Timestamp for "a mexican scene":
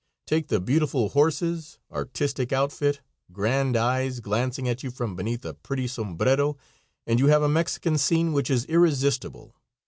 7.43-8.33